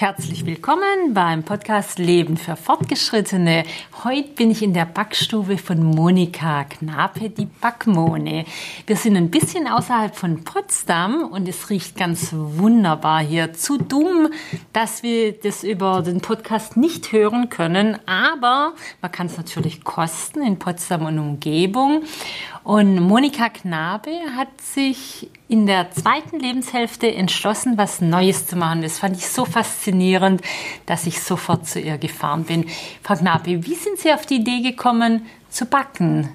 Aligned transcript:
Herzlich 0.00 0.46
willkommen 0.46 1.12
beim 1.12 1.42
Podcast 1.42 1.98
Leben 1.98 2.36
für 2.36 2.54
Fortgeschrittene. 2.54 3.64
Heute 4.04 4.28
bin 4.28 4.52
ich 4.52 4.62
in 4.62 4.72
der 4.72 4.84
Backstube 4.84 5.58
von 5.58 5.82
Monika 5.82 6.62
Knape, 6.62 7.30
die 7.30 7.46
Backmone. 7.46 8.44
Wir 8.86 8.96
sind 8.96 9.16
ein 9.16 9.28
bisschen 9.28 9.66
außerhalb 9.66 10.14
von 10.14 10.44
Potsdam 10.44 11.24
und 11.24 11.48
es 11.48 11.68
riecht 11.68 11.96
ganz 11.96 12.28
wunderbar 12.32 13.22
hier. 13.22 13.54
Zu 13.54 13.76
dumm, 13.76 14.28
dass 14.72 15.02
wir 15.02 15.32
das 15.32 15.64
über 15.64 16.02
den 16.02 16.20
Podcast 16.20 16.76
nicht 16.76 17.10
hören 17.10 17.48
können, 17.48 17.98
aber 18.06 18.74
man 19.02 19.10
kann 19.10 19.26
es 19.26 19.36
natürlich 19.36 19.82
kosten 19.82 20.42
in 20.42 20.60
Potsdam 20.60 21.06
und 21.06 21.18
Umgebung. 21.18 22.04
Und 22.68 23.00
Monika 23.00 23.48
Knabe 23.48 24.10
hat 24.36 24.60
sich 24.60 25.30
in 25.48 25.64
der 25.64 25.90
zweiten 25.90 26.38
Lebenshälfte 26.38 27.10
entschlossen, 27.10 27.78
was 27.78 28.02
Neues 28.02 28.46
zu 28.46 28.56
machen. 28.56 28.82
Das 28.82 28.98
fand 28.98 29.16
ich 29.16 29.26
so 29.26 29.46
faszinierend, 29.46 30.42
dass 30.84 31.06
ich 31.06 31.22
sofort 31.22 31.66
zu 31.66 31.80
ihr 31.80 31.96
gefahren 31.96 32.44
bin. 32.44 32.66
Frau 33.02 33.16
Knabe, 33.16 33.64
wie 33.64 33.74
sind 33.74 33.98
Sie 33.98 34.12
auf 34.12 34.26
die 34.26 34.34
Idee 34.34 34.60
gekommen, 34.60 35.24
zu 35.48 35.64
backen? 35.64 36.28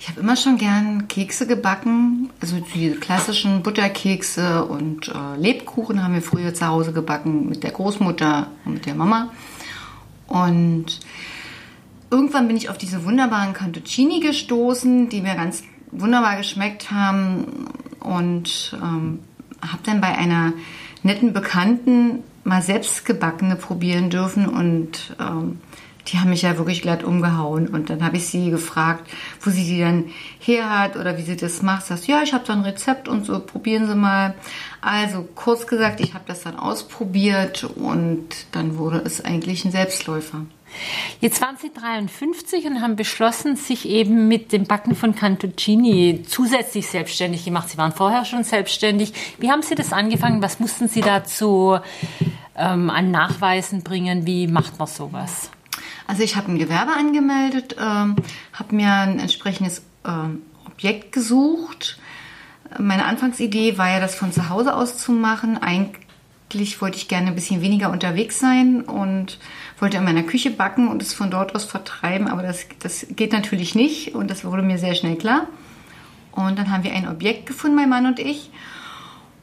Ich 0.00 0.08
habe 0.08 0.20
immer 0.20 0.34
schon 0.34 0.56
gern 0.56 1.08
Kekse 1.08 1.46
gebacken, 1.46 2.30
also 2.40 2.56
die 2.74 2.92
klassischen 2.92 3.62
Butterkekse 3.62 4.64
und 4.64 5.08
äh, 5.08 5.36
Lebkuchen 5.38 6.02
haben 6.02 6.14
wir 6.14 6.22
früher 6.22 6.54
zu 6.54 6.66
Hause 6.66 6.94
gebacken 6.94 7.50
mit 7.50 7.62
der 7.62 7.72
Großmutter 7.72 8.46
und 8.64 8.72
mit 8.72 8.86
der 8.86 8.94
Mama. 8.94 9.30
Und 10.26 11.00
irgendwann 12.10 12.48
bin 12.48 12.56
ich 12.56 12.68
auf 12.68 12.78
diese 12.78 13.04
wunderbaren 13.04 13.52
Cantuccini 13.52 14.20
gestoßen, 14.20 15.08
die 15.08 15.20
mir 15.20 15.34
ganz 15.34 15.62
wunderbar 15.90 16.36
geschmeckt 16.36 16.90
haben 16.90 17.66
und 18.00 18.78
ähm, 18.82 19.20
habe 19.60 19.82
dann 19.84 20.00
bei 20.00 20.16
einer 20.16 20.52
netten 21.02 21.32
Bekannten 21.32 22.22
mal 22.44 22.62
selbst 22.62 23.04
gebackene 23.04 23.56
probieren 23.56 24.10
dürfen 24.10 24.46
und 24.46 25.14
ähm, 25.20 25.58
die 26.08 26.18
haben 26.18 26.30
mich 26.30 26.42
ja 26.42 26.56
wirklich 26.56 26.82
glatt 26.82 27.04
umgehauen. 27.04 27.68
Und 27.68 27.90
dann 27.90 28.02
habe 28.02 28.16
ich 28.16 28.26
sie 28.26 28.50
gefragt, 28.50 29.08
wo 29.42 29.50
sie 29.50 29.64
die 29.64 29.80
dann 29.80 30.06
her 30.38 30.78
hat 30.78 30.96
oder 30.96 31.18
wie 31.18 31.22
sie 31.22 31.36
das 31.36 31.62
macht. 31.62 31.86
Sagst 31.86 32.06
ja, 32.06 32.22
ich 32.22 32.32
habe 32.32 32.44
da 32.46 32.54
ein 32.54 32.62
Rezept 32.62 33.08
und 33.08 33.26
so, 33.26 33.38
probieren 33.40 33.86
Sie 33.86 33.94
mal. 33.94 34.34
Also 34.80 35.28
kurz 35.34 35.66
gesagt, 35.66 36.00
ich 36.00 36.14
habe 36.14 36.24
das 36.26 36.42
dann 36.42 36.56
ausprobiert 36.58 37.64
und 37.64 38.28
dann 38.52 38.78
wurde 38.78 39.02
es 39.04 39.22
eigentlich 39.22 39.64
ein 39.64 39.72
Selbstläufer. 39.72 40.46
Jetzt 41.20 41.40
waren 41.42 41.56
Sie 41.56 41.72
53 41.72 42.66
und 42.66 42.80
haben 42.80 42.96
beschlossen, 42.96 43.56
sich 43.56 43.88
eben 43.88 44.28
mit 44.28 44.52
dem 44.52 44.64
Backen 44.64 44.94
von 44.94 45.14
Cantuccini 45.14 46.24
zusätzlich 46.26 46.86
selbstständig 46.86 47.44
gemacht. 47.44 47.68
Sie 47.68 47.78
waren 47.78 47.92
vorher 47.92 48.24
schon 48.24 48.44
selbstständig. 48.44 49.12
Wie 49.38 49.50
haben 49.50 49.62
Sie 49.62 49.74
das 49.74 49.92
angefangen? 49.92 50.42
Was 50.42 50.60
mussten 50.60 50.88
Sie 50.88 51.00
dazu 51.00 51.78
ähm, 52.56 52.90
an 52.90 53.10
Nachweisen 53.10 53.82
bringen? 53.82 54.26
Wie 54.26 54.46
macht 54.46 54.78
man 54.78 54.88
sowas? 54.88 55.50
Also 56.06 56.22
ich 56.22 56.36
habe 56.36 56.50
ein 56.52 56.58
Gewerbe 56.58 56.92
angemeldet, 56.92 57.76
ähm, 57.78 58.16
habe 58.52 58.74
mir 58.74 58.92
ein 58.92 59.18
entsprechendes 59.18 59.82
ähm, 60.06 60.42
Objekt 60.66 61.12
gesucht. 61.12 61.98
Meine 62.78 63.04
Anfangsidee 63.04 63.78
war 63.78 63.90
ja, 63.90 64.00
das 64.00 64.14
von 64.14 64.32
zu 64.32 64.48
Hause 64.48 64.74
aus 64.74 64.98
zu 64.98 65.12
machen. 65.12 65.58
Eigentlich 66.50 66.80
wollte 66.80 66.96
ich 66.96 67.08
gerne 67.08 67.28
ein 67.28 67.34
bisschen 67.34 67.60
weniger 67.60 67.90
unterwegs 67.90 68.40
sein 68.40 68.80
und 68.80 69.38
wollte 69.78 69.98
in 69.98 70.04
meiner 70.04 70.22
Küche 70.22 70.50
backen 70.50 70.88
und 70.88 71.02
es 71.02 71.12
von 71.12 71.30
dort 71.30 71.54
aus 71.54 71.64
vertreiben, 71.64 72.26
aber 72.26 72.42
das, 72.42 72.66
das 72.78 73.06
geht 73.10 73.32
natürlich 73.32 73.74
nicht 73.74 74.14
und 74.14 74.30
das 74.30 74.44
wurde 74.44 74.62
mir 74.62 74.78
sehr 74.78 74.94
schnell 74.94 75.16
klar. 75.16 75.46
Und 76.32 76.58
dann 76.58 76.70
haben 76.70 76.84
wir 76.84 76.92
ein 76.94 77.06
Objekt 77.06 77.46
gefunden, 77.46 77.76
mein 77.76 77.90
Mann 77.90 78.06
und 78.06 78.18
ich, 78.18 78.50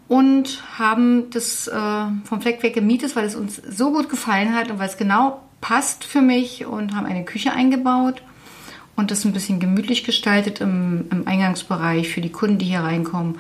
und 0.08 0.64
haben 0.78 1.30
das 1.32 1.68
äh, 1.68 2.06
vom 2.24 2.42
Fleck 2.42 2.62
weg 2.64 2.74
gemietet, 2.74 3.16
weil 3.16 3.26
es 3.26 3.36
uns 3.36 3.56
so 3.56 3.92
gut 3.92 4.10
gefallen 4.10 4.56
hat 4.56 4.72
und 4.72 4.80
weil 4.80 4.90
es 4.90 4.98
genau 4.98 5.42
passt 5.62 6.04
für 6.04 6.22
mich 6.22 6.66
und 6.66 6.96
haben 6.96 7.06
eine 7.06 7.26
Küche 7.26 7.54
eingebaut 7.54 8.22
und 8.96 9.12
das 9.12 9.26
ein 9.26 9.34
bisschen 9.34 9.60
gemütlich 9.60 10.04
gestaltet 10.04 10.62
im, 10.62 11.06
im 11.12 11.28
Eingangsbereich 11.28 12.10
für 12.10 12.22
die 12.22 12.32
Kunden, 12.32 12.60
die 12.60 12.66
hier 12.66 12.82
reinkommen. 12.82 13.38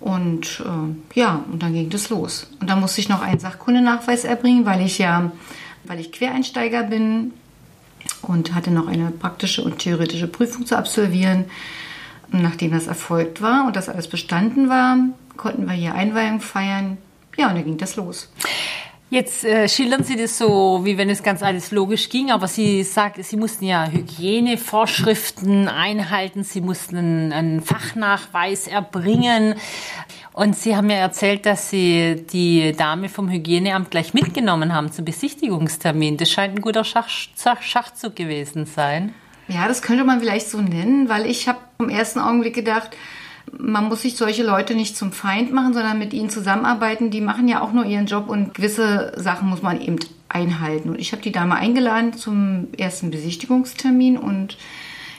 Und 0.00 0.64
äh, 0.64 1.18
ja, 1.18 1.44
und 1.52 1.62
dann 1.62 1.74
ging 1.74 1.90
das 1.90 2.08
los. 2.08 2.50
Und 2.60 2.70
dann 2.70 2.80
musste 2.80 3.00
ich 3.00 3.08
noch 3.08 3.20
einen 3.20 3.38
Sachkundenachweis 3.38 4.24
erbringen, 4.24 4.64
weil 4.64 4.80
ich 4.80 4.98
ja 4.98 5.30
weil 5.84 6.00
ich 6.00 6.12
Quereinsteiger 6.12 6.84
bin 6.84 7.32
und 8.22 8.54
hatte 8.54 8.70
noch 8.70 8.86
eine 8.86 9.10
praktische 9.10 9.62
und 9.62 9.78
theoretische 9.78 10.28
Prüfung 10.28 10.66
zu 10.66 10.76
absolvieren. 10.76 11.46
Nachdem 12.30 12.70
das 12.70 12.86
erfolgt 12.86 13.42
war 13.42 13.66
und 13.66 13.76
das 13.76 13.88
alles 13.88 14.08
bestanden 14.08 14.68
war, 14.68 14.98
konnten 15.36 15.66
wir 15.66 15.72
hier 15.72 15.94
Einweihung 15.94 16.40
feiern. 16.40 16.98
Ja, 17.36 17.48
und 17.48 17.56
dann 17.56 17.64
ging 17.64 17.78
das 17.78 17.96
los. 17.96 18.30
Jetzt 19.12 19.44
äh, 19.44 19.68
schildern 19.68 20.04
Sie 20.04 20.14
das 20.14 20.38
so, 20.38 20.82
wie 20.84 20.96
wenn 20.96 21.10
es 21.10 21.24
ganz 21.24 21.42
alles 21.42 21.72
logisch 21.72 22.08
ging, 22.08 22.30
aber 22.30 22.46
Sie 22.46 22.84
sagt, 22.84 23.22
Sie 23.24 23.36
mussten 23.36 23.64
ja 23.64 23.88
Hygienevorschriften 23.90 25.66
einhalten, 25.66 26.44
Sie 26.44 26.60
mussten 26.60 27.32
einen, 27.32 27.60
Fachnachweis 27.60 28.68
erbringen. 28.68 29.56
Und 30.32 30.54
Sie 30.54 30.76
haben 30.76 30.86
mir 30.86 30.94
erzählt, 30.94 31.44
dass 31.44 31.70
Sie 31.70 32.24
die 32.32 32.70
Dame 32.70 33.08
vom 33.08 33.28
Hygieneamt 33.28 33.90
gleich 33.90 34.14
mitgenommen 34.14 34.72
haben 34.72 34.92
zum 34.92 35.04
Besichtigungstermin. 35.04 36.16
Das 36.16 36.30
scheint 36.30 36.56
ein 36.56 36.62
guter 36.62 36.84
Schach, 36.84 37.08
Schachzug 37.08 38.14
gewesen 38.14 38.64
sein. 38.64 39.12
Ja, 39.48 39.66
das 39.66 39.82
könnte 39.82 40.04
man 40.04 40.20
vielleicht 40.20 40.48
so 40.48 40.60
nennen, 40.60 41.08
weil 41.08 41.26
ich 41.26 41.48
habe 41.48 41.58
im 41.80 41.88
ersten 41.88 42.20
Augenblick 42.20 42.54
gedacht, 42.54 42.90
man 43.58 43.88
muss 43.88 44.02
sich 44.02 44.16
solche 44.16 44.42
Leute 44.42 44.74
nicht 44.74 44.96
zum 44.96 45.12
Feind 45.12 45.52
machen, 45.52 45.74
sondern 45.74 45.98
mit 45.98 46.12
ihnen 46.12 46.30
zusammenarbeiten. 46.30 47.10
Die 47.10 47.20
machen 47.20 47.48
ja 47.48 47.60
auch 47.60 47.72
nur 47.72 47.84
ihren 47.84 48.06
Job 48.06 48.28
und 48.28 48.54
gewisse 48.54 49.12
Sachen 49.16 49.48
muss 49.48 49.62
man 49.62 49.80
eben 49.80 49.98
einhalten. 50.28 50.90
Und 50.90 50.98
ich 50.98 51.12
habe 51.12 51.22
die 51.22 51.32
Dame 51.32 51.56
eingeladen 51.56 52.12
zum 52.14 52.68
ersten 52.76 53.10
Besichtigungstermin 53.10 54.16
und 54.16 54.56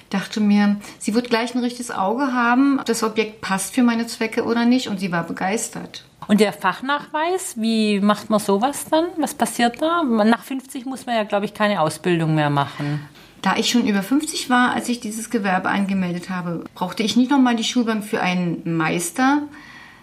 dachte 0.09 0.41
mir, 0.41 0.77
sie 0.99 1.13
wird 1.13 1.29
gleich 1.29 1.55
ein 1.55 1.63
richtiges 1.63 1.91
Auge 1.91 2.33
haben, 2.33 2.79
ob 2.79 2.85
das 2.85 3.03
Objekt 3.03 3.41
passt 3.41 3.73
für 3.73 3.83
meine 3.83 4.07
Zwecke 4.07 4.43
oder 4.43 4.65
nicht. 4.65 4.87
Und 4.87 4.99
sie 4.99 5.11
war 5.11 5.23
begeistert. 5.23 6.05
Und 6.27 6.39
der 6.39 6.53
Fachnachweis, 6.53 7.55
wie 7.57 7.99
macht 7.99 8.29
man 8.29 8.39
sowas 8.39 8.85
dann? 8.89 9.05
Was 9.17 9.33
passiert 9.33 9.81
da? 9.81 10.03
Nach 10.03 10.43
50 10.43 10.85
muss 10.85 11.05
man 11.05 11.15
ja, 11.15 11.23
glaube 11.23 11.45
ich, 11.45 11.53
keine 11.53 11.81
Ausbildung 11.81 12.35
mehr 12.35 12.49
machen. 12.49 13.01
Da 13.41 13.55
ich 13.57 13.69
schon 13.69 13.87
über 13.87 14.03
50 14.03 14.49
war, 14.49 14.73
als 14.73 14.87
ich 14.87 14.99
dieses 14.99 15.29
Gewerbe 15.29 15.69
angemeldet 15.69 16.29
habe, 16.29 16.63
brauchte 16.75 17.01
ich 17.01 17.15
nicht 17.15 17.31
nochmal 17.31 17.55
die 17.55 17.63
Schulbank 17.63 18.03
für 18.03 18.21
einen 18.21 18.61
Meister 18.77 19.43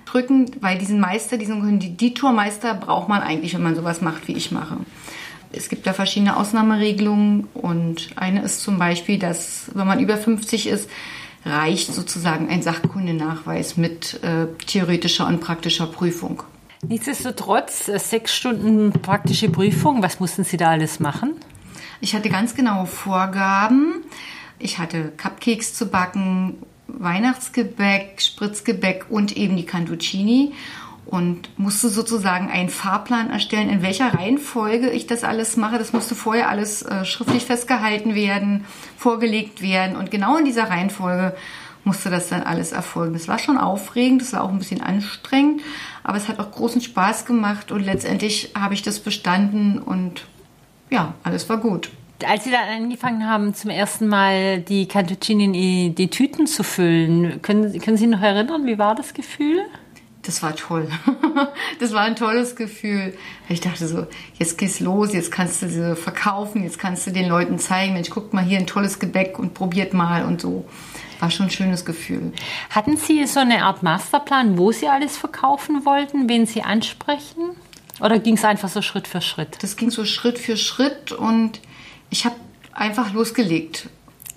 drücken, 0.06 0.50
weil 0.60 0.78
diesen 0.78 0.98
Meister, 0.98 1.36
diesen 1.36 1.60
Konditormeister 1.60 2.74
braucht 2.74 3.08
man 3.08 3.22
eigentlich, 3.22 3.54
wenn 3.54 3.62
man 3.62 3.76
sowas 3.76 4.00
macht, 4.00 4.26
wie 4.26 4.32
ich 4.32 4.50
mache. 4.50 4.78
Es 5.52 5.68
gibt 5.68 5.86
da 5.86 5.92
verschiedene 5.92 6.36
Ausnahmeregelungen 6.36 7.48
und 7.54 8.10
eine 8.16 8.42
ist 8.42 8.60
zum 8.62 8.78
Beispiel, 8.78 9.18
dass 9.18 9.70
wenn 9.72 9.86
man 9.86 10.00
über 10.00 10.16
50 10.16 10.66
ist, 10.66 10.90
reicht 11.44 11.94
sozusagen 11.94 12.48
ein 12.48 12.62
Sachkundenachweis 12.62 13.76
mit 13.76 14.22
äh, 14.22 14.46
theoretischer 14.66 15.26
und 15.26 15.40
praktischer 15.40 15.86
Prüfung. 15.86 16.42
Nichtsdestotrotz, 16.86 17.88
äh, 17.88 17.98
sechs 17.98 18.34
Stunden 18.34 18.92
praktische 18.92 19.48
Prüfung, 19.48 20.02
was 20.02 20.20
mussten 20.20 20.44
Sie 20.44 20.56
da 20.56 20.70
alles 20.70 21.00
machen? 21.00 21.34
Ich 22.00 22.14
hatte 22.14 22.28
ganz 22.30 22.54
genaue 22.54 22.86
Vorgaben. 22.86 24.04
Ich 24.58 24.78
hatte 24.78 25.12
Cupcakes 25.16 25.74
zu 25.74 25.86
backen, 25.86 26.58
Weihnachtsgebäck, 26.86 28.20
Spritzgebäck 28.20 29.06
und 29.08 29.36
eben 29.36 29.56
die 29.56 29.66
Cantuccini 29.66 30.52
und 31.06 31.48
musste 31.58 31.88
sozusagen 31.88 32.50
einen 32.50 32.68
Fahrplan 32.68 33.30
erstellen, 33.30 33.70
in 33.70 33.82
welcher 33.82 34.14
Reihenfolge 34.14 34.90
ich 34.90 35.06
das 35.06 35.24
alles 35.24 35.56
mache. 35.56 35.78
Das 35.78 35.92
musste 35.92 36.14
vorher 36.14 36.48
alles 36.50 36.82
äh, 36.82 37.04
schriftlich 37.04 37.44
festgehalten 37.44 38.14
werden, 38.14 38.64
vorgelegt 38.96 39.62
werden 39.62 39.96
und 39.96 40.10
genau 40.10 40.36
in 40.36 40.44
dieser 40.44 40.68
Reihenfolge 40.70 41.34
musste 41.84 42.10
das 42.10 42.28
dann 42.28 42.42
alles 42.42 42.72
erfolgen. 42.72 43.14
Das 43.14 43.28
war 43.28 43.38
schon 43.38 43.56
aufregend, 43.56 44.20
das 44.20 44.34
war 44.34 44.42
auch 44.42 44.50
ein 44.50 44.58
bisschen 44.58 44.82
anstrengend, 44.82 45.62
aber 46.04 46.18
es 46.18 46.28
hat 46.28 46.38
auch 46.38 46.50
großen 46.50 46.82
Spaß 46.82 47.24
gemacht 47.24 47.72
und 47.72 47.80
letztendlich 47.80 48.52
habe 48.58 48.74
ich 48.74 48.82
das 48.82 49.00
bestanden 49.00 49.78
und 49.78 50.26
ja, 50.90 51.14
alles 51.22 51.48
war 51.48 51.58
gut. 51.58 51.90
Als 52.26 52.44
Sie 52.44 52.50
dann 52.50 52.68
angefangen 52.68 53.28
haben, 53.28 53.54
zum 53.54 53.70
ersten 53.70 54.08
Mal 54.08 54.60
die 54.60 54.86
Cantuccini 54.88 55.44
in 55.44 55.52
die, 55.52 55.94
die 55.94 56.08
Tüten 56.08 56.46
zu 56.46 56.64
füllen, 56.64 57.40
können, 57.42 57.78
können 57.80 57.96
Sie 57.96 58.08
noch 58.08 58.20
erinnern, 58.20 58.66
wie 58.66 58.78
war 58.78 58.96
das 58.96 59.14
Gefühl? 59.14 59.64
das 60.28 60.42
war 60.42 60.54
toll. 60.54 60.88
das 61.80 61.94
war 61.94 62.02
ein 62.02 62.14
tolles 62.14 62.54
Gefühl. 62.54 63.14
Ich 63.48 63.62
dachte 63.62 63.88
so, 63.88 64.06
jetzt 64.38 64.58
geht's 64.58 64.78
los, 64.78 65.14
jetzt 65.14 65.32
kannst 65.32 65.62
du 65.62 65.70
sie 65.70 65.96
verkaufen, 65.96 66.62
jetzt 66.64 66.78
kannst 66.78 67.06
du 67.06 67.10
den 67.10 67.28
Leuten 67.28 67.58
zeigen, 67.58 67.94
Mensch, 67.94 68.10
guckt 68.10 68.34
mal 68.34 68.44
hier 68.44 68.58
ein 68.58 68.66
tolles 68.66 68.98
Gebäck 68.98 69.38
und 69.38 69.54
probiert 69.54 69.94
mal 69.94 70.26
und 70.26 70.42
so. 70.42 70.66
War 71.18 71.30
schon 71.30 71.46
ein 71.46 71.50
schönes 71.50 71.84
Gefühl. 71.86 72.32
Hatten 72.70 72.98
Sie 72.98 73.26
so 73.26 73.40
eine 73.40 73.64
Art 73.64 73.82
Masterplan, 73.82 74.58
wo 74.58 74.70
Sie 74.70 74.86
alles 74.86 75.16
verkaufen 75.16 75.86
wollten, 75.86 76.28
wen 76.28 76.44
Sie 76.44 76.62
ansprechen? 76.62 77.56
Oder 78.00 78.18
ging 78.18 78.34
es 78.34 78.44
einfach 78.44 78.68
so 78.68 78.82
Schritt 78.82 79.08
für 79.08 79.20
Schritt? 79.20 79.58
Das 79.62 79.76
ging 79.76 79.90
so 79.90 80.04
Schritt 80.04 80.38
für 80.38 80.56
Schritt 80.56 81.12
und 81.12 81.60
ich 82.10 82.24
habe 82.24 82.36
einfach 82.72 83.12
losgelegt. 83.12 83.88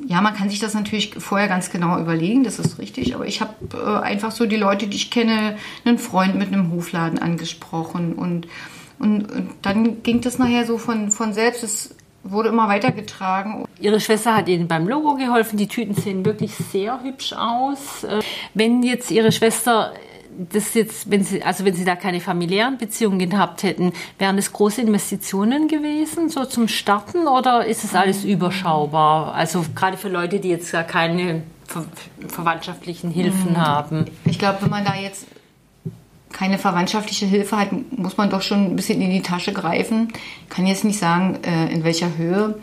Ja, 0.08 0.22
man 0.22 0.34
kann 0.34 0.50
sich 0.50 0.60
das 0.60 0.74
natürlich 0.74 1.14
vorher 1.20 1.48
ganz 1.48 1.70
genau 1.70 2.00
überlegen, 2.00 2.44
das 2.44 2.58
ist 2.58 2.80
richtig. 2.80 3.14
Aber 3.14 3.28
ich 3.28 3.40
habe 3.42 3.54
äh, 3.74 4.04
einfach 4.04 4.32
so 4.32 4.46
die 4.46 4.56
Leute, 4.56 4.88
die 4.88 4.98
ich 4.98 5.12
kenne, 5.12 5.58
einen 5.86 6.00
Freund 6.00 6.36
mit 6.36 6.48
einem 6.48 6.72
Hofladen 6.72 7.20
angesprochen 7.20 8.14
und 8.14 8.48
Und, 9.00 9.32
und 9.32 9.50
dann 9.64 10.04
ging 10.04 10.22
das 10.22 10.38
nachher 10.38 10.66
so 10.66 10.78
von, 10.78 11.10
von 11.10 11.34
selbst. 11.34 11.64
Es 11.64 11.96
wurde 12.24 12.50
immer 12.50 12.68
weitergetragen. 12.68 13.66
Ihre 13.80 14.00
Schwester 14.00 14.36
hat 14.36 14.48
Ihnen 14.48 14.68
beim 14.68 14.88
Logo 14.88 15.16
geholfen. 15.16 15.58
Die 15.58 15.68
Tüten 15.68 15.96
sehen 15.96 16.24
wirklich 16.24 16.54
sehr 16.56 17.02
hübsch 17.02 17.34
aus. 17.34 18.04
Äh, 18.04 18.20
wenn 18.54 18.84
jetzt 18.84 19.10
Ihre 19.10 19.32
Schwester 19.32 19.94
das 20.50 20.74
jetzt, 20.74 21.10
wenn 21.10 21.24
Sie, 21.24 21.44
also 21.44 21.66
wenn 21.66 21.74
Sie 21.74 21.86
da 21.86 21.96
keine 21.96 22.20
familiären 22.20 22.78
Beziehungen 22.78 23.30
gehabt 23.30 23.64
hätten, 23.64 23.94
wären 24.18 24.38
das 24.38 24.52
große 24.52 24.82
Investitionen 24.82 25.68
gewesen, 25.68 26.30
so 26.30 26.46
zum 26.46 26.68
Starten, 26.68 27.28
oder 27.28 27.66
ist 27.66 27.84
es 27.84 27.96
alles 27.96 28.24
überschaubar? 28.24 29.34
Also 29.34 29.64
gerade 29.76 29.98
für 29.98 30.10
Leute, 30.10 30.40
die 30.40 30.50
jetzt 30.50 30.72
gar 30.72 30.84
keine 30.84 31.44
ver 31.66 31.86
verwandtschaftlichen 32.28 33.12
Hilfen 33.12 33.54
mhm. 33.54 33.58
haben. 33.58 34.06
Ich 34.26 34.40
glaube, 34.40 34.62
wenn 34.62 34.70
man 34.70 34.84
da 34.86 34.96
jetzt 34.96 35.26
keine 36.32 36.58
verwandtschaftliche 36.58 37.26
Hilfe 37.26 37.58
hat, 37.58 37.70
muss 37.98 38.18
man 38.18 38.30
doch 38.30 38.42
schon 38.42 38.66
ein 38.66 38.76
bisschen 38.76 39.02
in 39.02 39.10
die 39.10 39.22
Tasche 39.22 39.54
greifen. 39.54 40.12
Ich 40.44 40.50
kann 40.50 40.66
jetzt 40.66 40.84
nicht 40.84 41.00
sagen, 41.00 41.40
äh, 41.44 41.72
in 41.72 41.84
welcher 41.84 42.18
Höhe. 42.18 42.60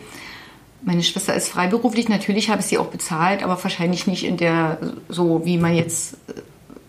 Meine 0.83 1.03
Schwester 1.03 1.35
ist 1.35 1.49
freiberuflich, 1.49 2.09
natürlich 2.09 2.51
habe 2.51 2.61
ich 2.61 2.67
sie 2.67 2.79
auch 2.79 2.87
bezahlt, 2.87 3.43
aber 3.43 3.63
wahrscheinlich 3.63 4.07
nicht 4.07 4.25
in 4.25 4.37
der, 4.37 4.79
so 5.09 5.45
wie 5.45 5.59
man 5.59 5.75
jetzt 5.75 6.15
äh, 6.29 6.41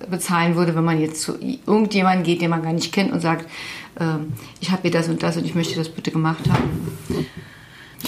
bezahlen 0.10 0.56
würde, 0.56 0.76
wenn 0.76 0.84
man 0.84 1.00
jetzt 1.00 1.22
zu 1.22 1.38
irgendjemandem 1.40 2.24
geht, 2.24 2.42
den 2.42 2.50
man 2.50 2.64
gar 2.64 2.74
nicht 2.74 2.94
kennt 2.94 3.12
und 3.12 3.22
sagt, 3.22 3.50
äh, 4.00 4.06
ich 4.60 4.72
habe 4.72 4.84
hier 4.84 4.92
das 4.92 5.10
und 5.10 5.24
das 5.24 5.38
und 5.38 5.46
ich 5.46 5.56
möchte 5.56 5.76
das 5.76 5.90
bitte 5.90 6.12
gemacht 6.12 6.50
haben. 6.50 6.90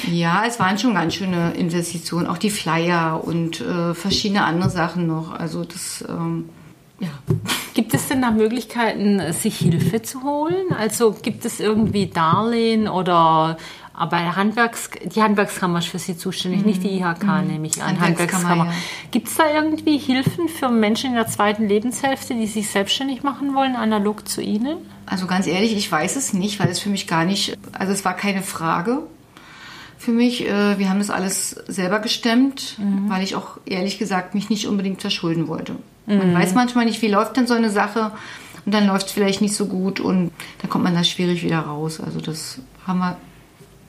Ja, 0.09 0.43
es 0.47 0.59
waren 0.59 0.77
schon 0.77 0.93
ganz 0.93 1.15
schöne 1.15 1.51
Investitionen, 1.51 2.27
auch 2.27 2.38
die 2.38 2.49
Flyer 2.49 3.21
und 3.23 3.61
äh, 3.61 3.93
verschiedene 3.93 4.43
andere 4.43 4.69
Sachen 4.69 5.05
noch. 5.05 5.31
Also 5.31 5.65
das, 5.65 6.03
ähm, 6.07 6.49
ja. 6.99 7.09
Gibt 7.73 7.93
es 7.93 8.07
denn 8.07 8.21
da 8.21 8.31
Möglichkeiten, 8.31 9.21
sich 9.33 9.57
Hilfe 9.57 10.01
zu 10.01 10.23
holen? 10.23 10.73
Also 10.77 11.15
gibt 11.21 11.45
es 11.45 11.59
irgendwie 11.59 12.07
Darlehen 12.07 12.88
oder 12.88 13.57
aber 14.01 14.36
Handwerks, 14.36 14.89
die 15.03 15.21
Handwerkskammer 15.21 15.77
ist 15.77 15.89
für 15.89 16.00
Sie 16.00 16.18
zuständig, 16.18 16.62
mhm. 16.62 16.65
nicht 16.65 16.81
die 16.81 16.98
IHK, 16.98 17.24
mhm. 17.24 17.48
nehme 17.48 17.68
ich 17.68 17.83
an. 17.83 18.00
Handwerkskammer. 18.00 18.65
Ja. 18.65 18.74
Gibt 19.12 19.27
es 19.27 19.36
da 19.36 19.44
irgendwie 19.53 20.00
Hilfen 20.00 20.50
für 20.50 20.69
Menschen 20.69 21.12
in 21.12 21.15
der 21.15 21.27
zweiten 21.27 21.68
Lebenshälfte, 21.68 22.33
die 22.33 22.48
sich 22.48 22.68
selbstständig 22.68 23.21
machen 23.21 23.53
wollen, 23.53 23.75
analog 23.75 24.27
zu 24.27 24.42
Ihnen? 24.42 24.77
Also 25.06 25.27
ganz 25.27 25.45
ehrlich, 25.45 25.77
ich 25.77 25.92
weiß 25.92 26.15
es 26.15 26.33
nicht, 26.33 26.59
weil 26.59 26.69
es 26.69 26.80
für 26.80 26.89
mich 26.89 27.06
gar 27.06 27.25
nicht, 27.25 27.59
also 27.74 27.94
es 27.94 28.03
war 28.03 28.15
keine 28.15 28.42
Frage 28.42 29.03
für 30.00 30.12
mich. 30.12 30.48
Äh, 30.48 30.80
wir 30.80 30.89
haben 30.89 30.98
das 30.98 31.12
alles 31.12 31.51
selber 31.68 32.00
gestemmt, 32.00 32.80
mhm. 32.80 33.07
weil 33.07 33.21
ich 33.21 33.36
auch 33.36 33.59
ehrlich 33.68 34.00
gesagt 34.00 34.33
mich 34.33 34.50
nicht 34.50 34.65
unbedingt 34.65 35.01
verschulden 35.01 35.48
wollte. 35.48 35.74
Mhm. 36.07 36.18
Man 36.18 36.33
weiß 36.33 36.56
manchmal 36.56 36.86
nicht, 36.86 37.03
wie 37.03 37.07
läuft 37.07 37.38
denn 37.38 37.45
so 37.45 37.53
eine 37.53 37.69
Sache 37.69 38.13
und 38.65 38.74
dann 38.74 38.88
läuft 38.88 39.06
es 39.06 39.12
vielleicht 39.12 39.42
nicht 39.42 39.56
so 39.56 39.68
gut 39.68 40.00
und 40.00 40.31
dann 40.59 40.71
kommt 40.71 40.86
man 40.86 40.95
da 40.95 41.03
schwierig 41.03 41.44
wieder 41.44 41.59
raus. 41.59 42.00
Also 42.00 42.19
das 42.19 42.57
haben 42.88 42.98
wir 42.98 43.15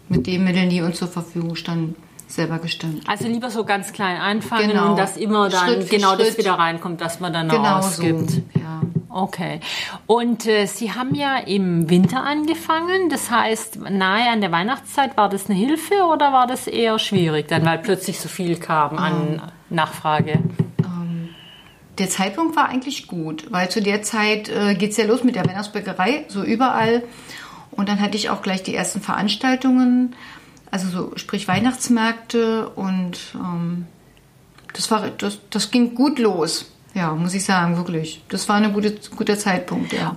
mit 0.08 0.26
den 0.26 0.44
Mitteln, 0.44 0.70
die 0.70 0.82
uns 0.82 0.99
zur 0.99 1.08
Verfügung 1.08 1.54
standen, 1.56 1.96
selber 2.32 2.58
gestimmt. 2.58 3.04
Also 3.06 3.28
lieber 3.28 3.50
so 3.50 3.64
ganz 3.64 3.93
klein 3.93 4.16
anfangen 4.19 4.70
genau. 4.70 4.90
und 4.90 4.99
dass 4.99 5.16
immer 5.16 5.49
dann 5.49 5.87
genau 5.88 6.14
Schritt. 6.14 6.28
das 6.28 6.38
wieder 6.38 6.54
reinkommt, 6.54 7.00
dass 7.00 7.20
man 7.20 7.32
dann 7.32 7.49
genau 7.49 7.78
ausgibt. 7.78 8.31
So. 8.31 8.43
Ja. 8.54 8.82
Okay. 9.12 9.60
Und 10.06 10.46
äh, 10.46 10.66
Sie 10.66 10.93
haben 10.93 11.14
ja 11.14 11.37
im 11.38 11.90
Winter 11.90 12.22
angefangen. 12.22 13.10
Das 13.10 13.31
heißt, 13.31 13.78
nahe 13.90 14.31
an 14.31 14.40
der 14.40 14.50
Weihnachtszeit 14.52 15.16
war 15.16 15.28
das 15.28 15.50
eine 15.50 15.58
Hilfe 15.58 15.94
oder 16.10 16.32
war 16.32 16.46
das 16.46 16.66
eher 16.66 16.99
schwierig, 16.99 17.49
dann 17.49 17.64
weil 17.64 17.78
plötzlich 17.78 18.19
so 18.19 18.28
viel 18.28 18.56
kam 18.56 18.96
an 18.96 19.34
ähm. 19.34 19.40
Nachfrage? 19.69 20.40
Ähm, 20.78 21.28
der 21.99 22.08
Zeitpunkt 22.08 22.56
war 22.56 22.70
eigentlich 22.70 23.06
gut, 23.06 23.52
weil 23.52 23.69
zu 23.69 23.82
der 23.82 24.02
Zeit 24.02 24.49
äh, 24.49 24.75
geht 24.75 24.93
es 24.93 24.96
ja 24.96 25.04
los 25.04 25.25
mit 25.25 25.37
der 25.37 25.46
Weihnachtsbäckerei, 25.46 26.25
so 26.28 26.43
überall. 26.43 27.02
Und 27.73 27.89
dann 27.89 28.01
hatte 28.01 28.17
ich 28.17 28.31
auch 28.31 28.43
gleich 28.43 28.63
die 28.63 28.75
ersten 28.75 29.01
Veranstaltungen, 29.01 30.15
also 30.71 30.89
so 30.89 31.17
sprich 31.17 31.49
Weihnachtsmärkte 31.49 32.69
und 32.69 33.19
ähm, 33.35 33.87
das, 34.73 34.91
war, 34.91 35.11
das, 35.11 35.39
das 35.51 35.71
ging 35.71 35.95
gut 35.95 36.19
los. 36.19 36.71
Ja, 36.95 37.15
muss 37.15 37.35
ich 37.35 37.45
sagen, 37.45 37.77
wirklich. 37.77 38.23
Das 38.29 38.49
war 38.49 38.57
ein 38.57 38.73
gute, 38.73 38.95
guter 39.17 39.39
Zeitpunkt, 39.39 39.93
ja. 39.93 40.17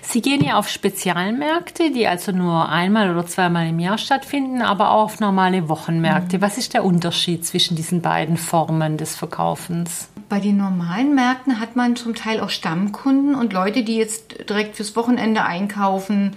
Sie 0.00 0.20
gehen 0.20 0.44
ja 0.44 0.58
auf 0.58 0.68
Spezialmärkte, 0.68 1.90
die 1.90 2.06
also 2.06 2.32
nur 2.32 2.68
einmal 2.68 3.10
oder 3.10 3.26
zweimal 3.26 3.68
im 3.68 3.78
Jahr 3.78 3.96
stattfinden, 3.98 4.60
aber 4.60 4.90
auch 4.90 5.04
auf 5.04 5.20
normale 5.20 5.68
Wochenmärkte. 5.68 6.38
Mhm. 6.38 6.42
Was 6.42 6.58
ist 6.58 6.74
der 6.74 6.84
Unterschied 6.84 7.46
zwischen 7.46 7.76
diesen 7.76 8.02
beiden 8.02 8.36
Formen 8.36 8.98
des 8.98 9.16
Verkaufens? 9.16 10.11
Bei 10.32 10.40
den 10.40 10.56
normalen 10.56 11.14
Märkten 11.14 11.60
hat 11.60 11.76
man 11.76 11.94
zum 11.94 12.14
Teil 12.14 12.40
auch 12.40 12.48
Stammkunden 12.48 13.34
und 13.34 13.52
Leute, 13.52 13.82
die 13.82 13.96
jetzt 13.96 14.48
direkt 14.48 14.76
fürs 14.76 14.96
Wochenende 14.96 15.44
einkaufen, 15.44 16.34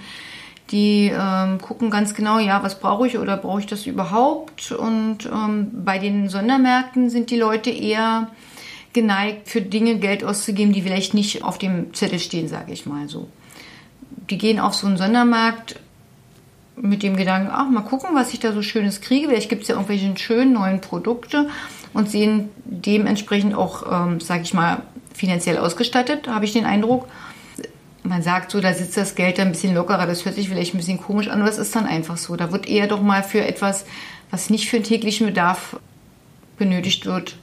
die 0.70 1.14
ähm, 1.18 1.62
gucken 1.62 1.92
ganz 1.92 2.14
genau, 2.14 2.40
ja, 2.40 2.62
was 2.62 2.82
brauche 2.82 3.08
ich 3.08 3.18
oder 3.18 3.38
brauche 3.38 3.62
ich 3.62 3.68
das 3.68 3.86
überhaupt? 3.86 4.74
Und 4.74 5.20
ähm, 5.28 5.72
bei 5.72 5.98
den 5.98 6.28
Sondermärkten 6.28 7.10
sind 7.10 7.32
die 7.32 7.38
Leute 7.38 7.70
eher 7.70 8.32
geneigt, 8.92 9.48
für 9.48 9.62
Dinge 9.62 9.98
Geld 9.98 10.26
auszugeben, 10.26 10.74
die 10.74 10.82
vielleicht 10.82 11.14
nicht 11.14 11.46
auf 11.46 11.58
dem 11.58 11.94
Zettel 11.94 12.20
stehen, 12.20 12.50
sage 12.50 12.74
ich 12.74 12.86
mal 12.86 13.08
so. 13.08 13.30
Die 14.30 14.38
gehen 14.38 14.60
auf 14.60 14.76
so 14.76 14.88
einen 14.88 14.98
Sondermarkt 14.98 15.80
mit 16.76 17.02
dem 17.02 17.16
Gedanken, 17.16 17.50
ach, 17.50 17.70
mal 17.70 17.80
gucken, 17.80 18.10
was 18.12 18.34
ich 18.34 18.42
da 18.42 18.52
so 18.52 18.62
Schönes 18.62 19.00
kriege. 19.00 19.30
Vielleicht 19.30 19.48
gibt 19.48 19.62
es 19.62 19.70
ja 19.70 19.76
irgendwelche 19.76 20.18
schönen 20.18 20.52
neuen 20.52 20.82
Produkte 20.82 21.48
und 21.96 22.12
sehen 22.12 22.50
dementsprechend 22.66 23.56
auch, 23.56 23.84
ähm, 23.92 24.20
sage 24.20 24.44
ich 24.44 24.54
mal, 24.54 24.84
finanziell 25.14 25.58
ausgestattet, 25.58 26.28
habe 26.28 26.46
ich 26.46 26.54
den 26.54 26.66
Eindruck 26.66 27.08
man 28.06 28.22
sagt 28.22 28.52
so, 28.52 28.62
da 28.62 28.74
sitzt 28.74 28.98
das 28.98 29.16
Geld 29.16 29.40
ein 29.40 29.52
bisschen 29.52 29.76
lockerer. 29.76 30.06
Das 30.06 30.26
hört 30.26 30.36
sich 30.36 30.48
vielleicht 30.48 30.74
ein 30.74 30.78
bisschen 30.78 31.02
komisch 31.02 31.28
an, 31.28 31.42
aber 31.42 31.50
es 31.50 31.58
ist 31.58 31.76
dann 31.76 31.86
einfach 31.86 32.18
so. 32.18 32.36
Da 32.36 32.52
wird 32.52 32.68
eher 32.68 32.88
doch 32.88 33.02
mal 33.02 33.24
für 33.24 33.44
etwas, 33.44 33.86
was 34.32 34.50
nicht 34.50 34.70
für 34.70 34.78
den 34.78 34.84
täglichen 34.84 35.28
Bedarf 35.28 35.78
benötigt 36.58 37.06
wird, 37.06 37.36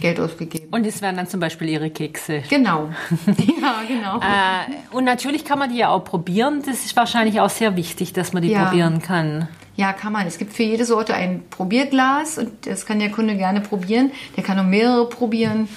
Geld 0.00 0.18
ausgegeben. 0.18 0.68
Und 0.70 0.86
es 0.86 1.02
wären 1.02 1.16
dann 1.16 1.28
zum 1.28 1.40
Beispiel 1.40 1.68
Ihre 1.68 1.90
Kekse. 1.90 2.42
Genau. 2.48 2.90
ja, 3.26 3.82
genau. 3.86 4.18
äh, 4.18 4.96
und 4.96 5.04
natürlich 5.04 5.44
kann 5.44 5.58
man 5.58 5.70
die 5.70 5.78
ja 5.78 5.88
auch 5.88 6.04
probieren. 6.04 6.62
Das 6.64 6.84
ist 6.84 6.96
wahrscheinlich 6.96 7.40
auch 7.40 7.50
sehr 7.50 7.76
wichtig, 7.76 8.12
dass 8.12 8.32
man 8.32 8.42
die 8.42 8.50
ja. 8.50 8.64
probieren 8.64 9.02
kann. 9.02 9.48
Ja, 9.80 9.94
kann 9.94 10.12
man. 10.12 10.26
Es 10.26 10.36
gibt 10.36 10.52
für 10.52 10.62
jede 10.62 10.84
Sorte 10.84 11.14
ein 11.14 11.42
Probierglas 11.48 12.36
und 12.36 12.66
das 12.66 12.84
kann 12.84 12.98
der 12.98 13.10
Kunde 13.10 13.38
gerne 13.38 13.62
probieren. 13.62 14.10
Der 14.36 14.44
kann 14.44 14.58
auch 14.58 14.64
mehrere 14.64 15.08
probieren. 15.08 15.70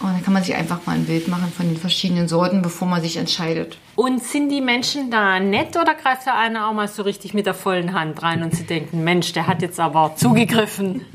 Und 0.00 0.12
dann 0.12 0.24
kann 0.24 0.32
man 0.32 0.42
sich 0.42 0.56
einfach 0.56 0.84
mal 0.86 0.96
ein 0.96 1.04
Bild 1.04 1.28
machen 1.28 1.52
von 1.56 1.68
den 1.68 1.76
verschiedenen 1.76 2.26
Sorten, 2.26 2.62
bevor 2.62 2.88
man 2.88 3.00
sich 3.00 3.16
entscheidet. 3.16 3.78
Und 3.94 4.24
sind 4.24 4.48
die 4.48 4.60
Menschen 4.60 5.08
da 5.08 5.38
nett 5.38 5.76
oder 5.76 5.94
greift 5.94 6.26
da 6.26 6.34
einer 6.36 6.68
auch 6.68 6.72
mal 6.72 6.88
so 6.88 7.02
richtig 7.04 7.32
mit 7.32 7.46
der 7.46 7.54
vollen 7.54 7.94
Hand 7.94 8.20
rein 8.24 8.42
und 8.42 8.56
sie 8.56 8.64
denken, 8.64 9.04
Mensch, 9.04 9.32
der 9.32 9.46
hat 9.46 9.62
jetzt 9.62 9.78
aber 9.78 10.16
zugegriffen? 10.16 11.04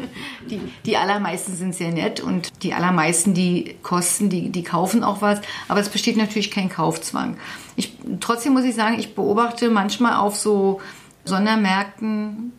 Die, 0.50 0.60
die 0.86 0.98
allermeisten 0.98 1.56
sind 1.56 1.76
sehr 1.76 1.92
nett 1.92 2.20
und 2.20 2.64
die 2.64 2.74
allermeisten, 2.74 3.34
die 3.34 3.76
kosten, 3.84 4.30
die, 4.30 4.50
die 4.50 4.64
kaufen 4.64 5.02
auch 5.02 5.22
was. 5.22 5.40
Aber 5.70 5.80
es 5.80 5.88
besteht 5.88 6.18
natürlich 6.18 6.52
kein 6.52 6.68
Kaufzwang. 6.68 7.38
Ich, 7.78 7.96
trotzdem 8.20 8.54
muss 8.54 8.66
ich 8.66 8.76
sagen, 8.76 9.00
ich 9.00 9.16
beobachte 9.16 9.70
manchmal 9.70 10.16
auf 10.16 10.36
so 10.36 10.82
Sondermärkten, 11.26 12.54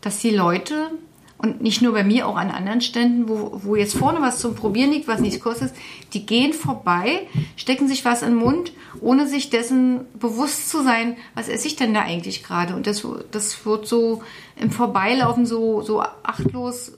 dass 0.00 0.18
die 0.18 0.30
Leute 0.30 0.90
und 1.38 1.60
nicht 1.60 1.82
nur 1.82 1.92
bei 1.92 2.02
mir, 2.02 2.26
auch 2.26 2.36
an 2.36 2.50
anderen 2.50 2.80
Ständen, 2.80 3.28
wo, 3.28 3.60
wo 3.62 3.76
jetzt 3.76 3.96
vorne 3.96 4.22
was 4.22 4.38
zum 4.38 4.54
Probieren 4.54 4.90
liegt, 4.90 5.06
was 5.06 5.20
nichts 5.20 5.40
kostet, 5.40 5.72
die 6.14 6.24
gehen 6.24 6.54
vorbei, 6.54 7.28
stecken 7.56 7.88
sich 7.88 8.04
was 8.04 8.22
in 8.22 8.30
den 8.30 8.38
Mund, 8.38 8.72
ohne 9.00 9.26
sich 9.26 9.50
dessen 9.50 10.06
bewusst 10.18 10.70
zu 10.70 10.82
sein, 10.82 11.16
was 11.34 11.48
esse 11.48 11.66
ich 11.66 11.76
denn 11.76 11.92
da 11.92 12.02
eigentlich 12.02 12.42
gerade. 12.42 12.74
Und 12.74 12.86
das, 12.86 13.06
das 13.30 13.66
wird 13.66 13.86
so 13.86 14.22
im 14.58 14.70
Vorbeilaufen 14.70 15.44
so, 15.44 15.82
so 15.82 16.00
achtlos 16.00 16.92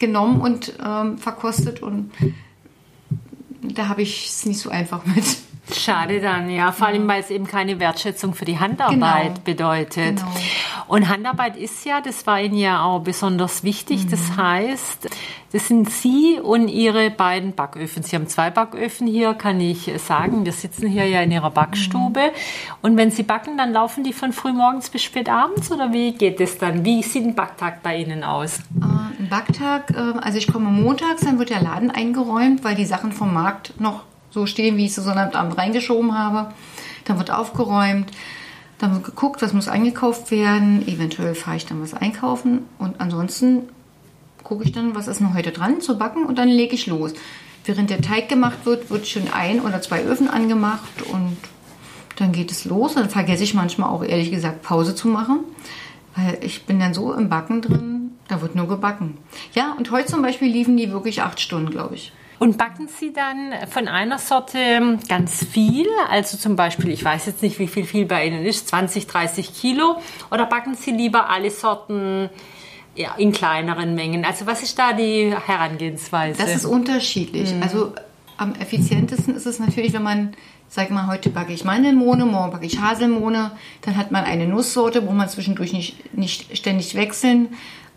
genommen 0.00 0.40
und 0.40 0.72
ähm, 0.84 1.18
verkostet 1.18 1.80
und 1.80 2.10
da 3.62 3.88
habe 3.88 4.02
ich 4.02 4.26
es 4.26 4.46
nicht 4.46 4.60
so 4.60 4.70
einfach 4.70 5.04
mit. 5.04 5.24
Schade 5.72 6.20
dann, 6.20 6.48
ja. 6.50 6.72
Vor 6.72 6.86
allem, 6.86 7.06
weil 7.08 7.20
es 7.20 7.30
eben 7.30 7.46
keine 7.46 7.78
Wertschätzung 7.78 8.34
für 8.34 8.46
die 8.46 8.58
Handarbeit 8.58 9.00
genau. 9.26 9.40
bedeutet. 9.44 10.16
Genau. 10.16 10.32
Und 10.88 11.08
Handarbeit 11.08 11.56
ist 11.56 11.84
ja, 11.84 12.00
das 12.00 12.26
war 12.26 12.40
Ihnen 12.40 12.56
ja 12.56 12.82
auch 12.82 13.00
besonders 13.00 13.62
wichtig. 13.62 14.06
Mhm. 14.06 14.10
Das 14.10 14.36
heißt, 14.36 15.10
das 15.52 15.68
sind 15.68 15.90
Sie 15.90 16.40
und 16.42 16.68
Ihre 16.68 17.10
beiden 17.10 17.54
Backöfen. 17.54 18.02
Sie 18.02 18.16
haben 18.16 18.26
zwei 18.26 18.50
Backöfen 18.50 19.06
hier, 19.06 19.34
kann 19.34 19.60
ich 19.60 19.90
sagen. 19.98 20.44
Wir 20.44 20.52
sitzen 20.52 20.88
hier 20.88 21.06
ja 21.06 21.20
in 21.20 21.30
Ihrer 21.30 21.50
Backstube. 21.50 22.20
Mhm. 22.20 22.78
Und 22.82 22.96
wenn 22.96 23.10
Sie 23.10 23.22
backen, 23.22 23.58
dann 23.58 23.72
laufen 23.72 24.02
die 24.02 24.12
von 24.12 24.32
früh 24.32 24.52
morgens 24.52 24.88
bis 24.88 25.02
spät 25.02 25.28
abends? 25.28 25.70
Oder 25.70 25.92
wie 25.92 26.12
geht 26.12 26.40
es 26.40 26.58
dann? 26.58 26.84
Wie 26.84 27.02
sieht 27.02 27.24
ein 27.24 27.34
Backtag 27.34 27.82
bei 27.82 27.98
Ihnen 27.98 28.24
aus? 28.24 28.58
Äh, 28.80 29.22
ein 29.22 29.28
Backtag, 29.28 29.90
äh, 29.90 30.18
also 30.20 30.38
ich 30.38 30.50
komme 30.50 30.70
montags, 30.70 31.20
dann 31.20 31.38
wird 31.38 31.50
der 31.50 31.60
Laden 31.60 31.90
eingeräumt, 31.90 32.64
weil 32.64 32.74
die 32.74 32.86
Sachen 32.86 33.12
vom 33.12 33.34
Markt 33.34 33.78
noch 33.78 34.04
so 34.30 34.46
stehen, 34.46 34.76
wie 34.76 34.86
ich 34.86 34.94
sie 34.94 35.02
Sonnabend 35.02 35.58
reingeschoben 35.58 36.16
habe. 36.16 36.52
Dann 37.04 37.18
wird 37.18 37.30
aufgeräumt, 37.30 38.10
dann 38.78 38.94
wird 38.94 39.04
geguckt, 39.04 39.42
was 39.42 39.52
muss 39.52 39.68
eingekauft 39.68 40.30
werden. 40.30 40.86
Eventuell 40.86 41.34
fahre 41.34 41.56
ich 41.56 41.66
dann 41.66 41.82
was 41.82 41.94
einkaufen 41.94 42.60
und 42.78 43.00
ansonsten 43.00 43.68
gucke 44.44 44.64
ich 44.64 44.72
dann, 44.72 44.94
was 44.94 45.08
ist 45.08 45.20
noch 45.20 45.34
heute 45.34 45.50
dran 45.50 45.80
zu 45.80 45.98
backen 45.98 46.24
und 46.24 46.38
dann 46.38 46.48
lege 46.48 46.74
ich 46.74 46.86
los. 46.86 47.12
während 47.64 47.90
der 47.90 48.00
Teig 48.00 48.30
gemacht 48.30 48.64
wird, 48.64 48.88
wird 48.88 49.06
schon 49.06 49.30
ein 49.30 49.60
oder 49.60 49.82
zwei 49.82 50.02
Öfen 50.02 50.28
angemacht 50.28 51.02
und 51.12 51.36
dann 52.16 52.32
geht 52.32 52.50
es 52.50 52.64
los. 52.64 52.94
Dann 52.94 53.10
vergesse 53.10 53.44
ich 53.44 53.52
manchmal 53.52 53.90
auch 53.90 54.02
ehrlich 54.02 54.30
gesagt 54.30 54.62
Pause 54.62 54.94
zu 54.94 55.08
machen, 55.08 55.40
weil 56.16 56.38
ich 56.40 56.64
bin 56.64 56.80
dann 56.80 56.94
so 56.94 57.12
im 57.12 57.28
Backen 57.28 57.60
drin, 57.60 58.12
da 58.28 58.40
wird 58.40 58.54
nur 58.54 58.68
gebacken. 58.68 59.18
Ja, 59.54 59.74
und 59.76 59.90
heute 59.90 60.08
zum 60.08 60.22
Beispiel 60.22 60.48
liefen 60.50 60.76
die 60.76 60.90
wirklich 60.90 61.22
acht 61.22 61.40
Stunden, 61.40 61.70
glaube 61.70 61.96
ich. 61.96 62.12
Und 62.38 62.56
backen 62.56 62.88
Sie 62.88 63.12
dann 63.12 63.52
von 63.68 63.88
einer 63.88 64.18
Sorte 64.18 64.98
ganz 65.08 65.44
viel? 65.44 65.86
Also 66.08 66.36
zum 66.36 66.54
Beispiel, 66.54 66.90
ich 66.90 67.04
weiß 67.04 67.26
jetzt 67.26 67.42
nicht, 67.42 67.58
wie 67.58 67.66
viel 67.66 67.84
viel 67.84 68.06
bei 68.06 68.26
Ihnen 68.26 68.44
ist, 68.44 68.68
20, 68.68 69.06
30 69.06 69.54
Kilo? 69.54 69.96
Oder 70.30 70.46
backen 70.46 70.74
Sie 70.74 70.92
lieber 70.92 71.30
alle 71.30 71.50
Sorten 71.50 72.30
ja, 72.94 73.14
in 73.16 73.32
kleineren 73.32 73.94
Mengen? 73.94 74.24
Also 74.24 74.46
was 74.46 74.62
ist 74.62 74.78
da 74.78 74.92
die 74.92 75.34
Herangehensweise? 75.34 76.40
Das 76.40 76.54
ist 76.54 76.64
unterschiedlich. 76.64 77.52
Mhm. 77.54 77.62
Also 77.62 77.92
am 78.36 78.54
effizientesten 78.54 79.34
ist 79.34 79.46
es 79.46 79.58
natürlich, 79.58 79.92
wenn 79.92 80.04
man, 80.04 80.32
sag 80.68 80.90
mal, 80.90 81.08
heute 81.08 81.30
backe 81.30 81.52
ich 81.52 81.64
Mandelmohne, 81.64 82.24
morgen 82.24 82.52
backe 82.52 82.66
ich 82.66 82.80
Haselmohne, 82.80 83.50
dann 83.82 83.96
hat 83.96 84.12
man 84.12 84.24
eine 84.24 84.46
Nusssorte, 84.46 85.04
wo 85.08 85.10
man 85.10 85.28
zwischendurch 85.28 85.72
nicht, 85.72 86.16
nicht 86.16 86.56
ständig 86.56 86.94
wechseln 86.94 87.48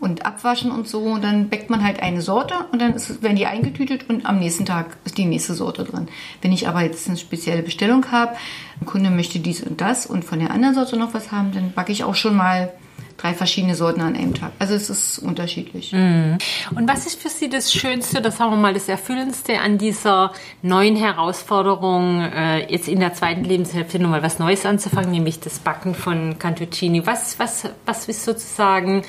und 0.02 0.26
abwaschen 0.26 0.72
und 0.72 0.88
so. 0.88 1.00
Und 1.00 1.22
dann 1.22 1.48
bäckt 1.48 1.70
man 1.70 1.82
halt 1.84 2.02
eine 2.02 2.20
Sorte 2.20 2.54
und 2.72 2.82
dann 2.82 2.94
ist, 2.94 3.22
werden 3.22 3.36
die 3.36 3.46
eingetütet 3.46 4.10
und 4.10 4.26
am 4.26 4.40
nächsten 4.40 4.66
Tag 4.66 4.96
ist 5.04 5.16
die 5.16 5.24
nächste 5.24 5.54
Sorte 5.54 5.84
drin. 5.84 6.08
Wenn 6.42 6.52
ich 6.52 6.66
aber 6.66 6.82
jetzt 6.82 7.08
eine 7.08 7.16
spezielle 7.16 7.62
Bestellung 7.62 8.10
habe, 8.10 8.32
ein 8.80 8.86
Kunde 8.86 9.10
möchte 9.10 9.38
dies 9.38 9.62
und 9.62 9.80
das 9.80 10.06
und 10.06 10.24
von 10.24 10.40
der 10.40 10.50
anderen 10.50 10.74
Sorte 10.74 10.96
noch 10.96 11.14
was 11.14 11.30
haben, 11.30 11.52
dann 11.52 11.72
backe 11.72 11.92
ich 11.92 12.02
auch 12.02 12.16
schon 12.16 12.36
mal 12.36 12.72
drei 13.16 13.34
verschiedene 13.34 13.76
Sorten 13.76 14.00
an 14.00 14.16
einem 14.16 14.34
Tag. 14.34 14.50
Also 14.58 14.74
es 14.74 14.90
ist 14.90 15.18
unterschiedlich. 15.18 15.92
Mhm. 15.92 16.38
Und 16.74 16.88
was 16.88 17.06
ist 17.06 17.22
für 17.22 17.28
Sie 17.28 17.48
das 17.48 17.72
Schönste, 17.72 18.20
das 18.20 18.38
sagen 18.38 18.50
wir 18.50 18.56
mal 18.56 18.74
das 18.74 18.88
Erfüllendste 18.88 19.60
an 19.60 19.78
dieser 19.78 20.32
neuen 20.62 20.96
Herausforderung, 20.96 22.20
äh, 22.22 22.72
jetzt 22.72 22.88
in 22.88 22.98
der 22.98 23.14
zweiten 23.14 23.44
Lebenshälfte 23.44 24.00
nochmal 24.00 24.24
was 24.24 24.40
Neues 24.40 24.66
anzufangen, 24.66 25.12
nämlich 25.12 25.38
das 25.38 25.60
Backen 25.60 25.94
von 25.94 26.38
Cantuccini? 26.40 27.06
Was, 27.06 27.38
was, 27.38 27.68
was 27.86 28.08
ist 28.08 28.24
sozusagen 28.24 29.02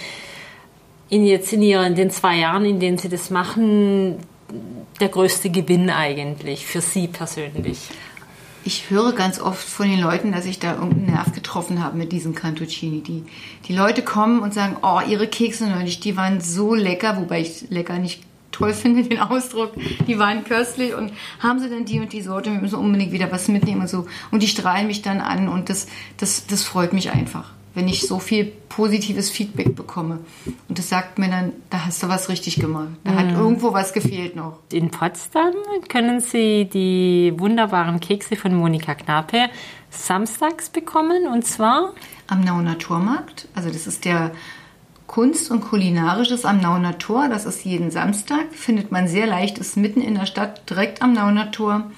in 1.10 1.25
jetzt 1.25 1.53
in, 1.53 1.62
ihren, 1.62 1.95
den 1.95 2.10
zwei 2.10 2.38
Jahren, 2.38 2.65
in 2.65 2.79
denen 2.79 2.98
Sie 2.98 3.10
das 3.10 3.29
machen, 3.29 4.17
der 5.00 5.10
größte 5.10 5.50
Gewinn 5.50 5.89
eigentlich 5.89 6.65
für 6.65 6.81
Sie 6.81 7.07
persönlich? 7.07 7.79
Ich 8.65 8.89
höre 8.89 9.12
ganz 9.12 9.41
oft 9.41 9.67
von 9.67 9.89
den 9.89 10.00
Leuten, 10.00 10.31
dass 10.31 10.45
ich 10.45 10.57
da 10.57 10.75
irgendeinen 10.75 11.07
Nerv 11.07 11.33
getroffen 11.33 11.83
habe 11.83 11.98
mit 11.98 12.13
diesem 12.13 12.33
Cantuccini. 12.33 13.01
Die, 13.01 13.24
die 13.67 13.75
Leute 13.75 14.03
kommen 14.03 14.39
und 14.39 14.53
sagen, 14.53 14.77
oh, 14.81 15.01
ihre 15.05 15.27
Kekse 15.27 15.67
neulich, 15.67 16.00
die 16.00 16.15
waren 16.15 16.39
so 16.39 16.74
lecker, 16.74 17.17
wobei 17.17 17.41
ich 17.41 17.69
lecker 17.69 18.00
nicht 18.00 18.24
toll 18.53 18.74
finde, 18.74 19.03
den 19.03 19.19
Ausdruck. 19.19 19.74
Die 20.07 20.17
waren 20.17 20.45
köstlich 20.45 20.95
und 20.95 21.12
haben 21.39 21.60
sie 21.60 21.67
denn 21.67 21.83
die 21.83 22.00
und 22.00 22.13
die 22.13 22.22
Sorte, 22.22 22.51
wir 22.53 22.60
müssen 22.60 22.79
unbedingt 22.79 23.12
wieder 23.12 23.31
was 23.31 23.50
mitnehmen 23.50 23.81
und 23.81 23.89
so. 23.89 24.07
Und 24.31 24.41
die 24.41 24.48
strahlen 24.48 24.88
mich 24.88 25.01
dann 25.01 25.19
an 25.19 25.50
und 25.50 25.69
das, 25.69 25.88
das, 26.17 26.48
das 26.48 26.63
freut 26.63 26.93
mich 26.93 27.12
einfach 27.12 27.51
wenn 27.75 27.87
ich 27.87 28.01
so 28.01 28.19
viel 28.19 28.45
positives 28.69 29.29
Feedback 29.29 29.75
bekomme. 29.75 30.19
Und 30.67 30.77
das 30.77 30.89
sagt 30.89 31.17
mir 31.17 31.29
dann, 31.29 31.53
da 31.69 31.85
hast 31.85 32.03
du 32.03 32.09
was 32.09 32.29
richtig 32.29 32.57
gemacht. 32.57 32.89
Da 33.03 33.11
mhm. 33.11 33.15
hat 33.17 33.31
irgendwo 33.31 33.73
was 33.73 33.93
gefehlt 33.93 34.35
noch. 34.35 34.59
In 34.71 34.89
Potsdam 34.89 35.53
können 35.89 36.19
Sie 36.19 36.65
die 36.65 37.33
wunderbaren 37.37 37.99
Kekse 37.99 38.35
von 38.35 38.55
Monika 38.55 38.95
Knape 38.95 39.49
samstags 39.89 40.69
bekommen 40.69 41.27
und 41.27 41.45
zwar 41.45 41.93
am 42.27 42.41
Nauner 42.41 42.77
Tormarkt. 42.77 43.47
Also 43.53 43.69
das 43.69 43.87
ist 43.87 44.05
der 44.05 44.31
Kunst 45.07 45.51
und 45.51 45.61
Kulinarisches 45.61 46.45
am 46.45 46.59
Nauner 46.59 46.97
Tor. 46.97 47.29
Das 47.29 47.45
ist 47.45 47.63
jeden 47.65 47.91
Samstag. 47.91 48.45
Findet 48.51 48.91
man 48.91 49.07
sehr 49.07 49.27
leicht, 49.27 49.59
ist 49.59 49.77
mitten 49.77 50.01
in 50.01 50.15
der 50.15 50.25
Stadt, 50.25 50.67
direkt 50.69 51.01
am 51.01 51.13
Nauner 51.13 51.51
Tor. 51.51 51.91